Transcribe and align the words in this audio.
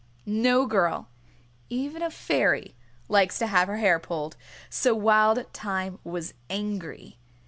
No 0.25 0.65
girl, 0.65 1.09
even 1.69 2.01
a 2.01 2.09
fairy, 2.09 2.75
likes 3.07 3.37
to 3.37 3.45
have 3.45 3.67
her 3.67 3.77
hair 3.77 3.99
pulled. 3.99 4.35
So 4.67 4.95
Wild 4.95 5.45
Thyme 5.53 5.99
was 6.03 6.33
angry. 6.49 7.19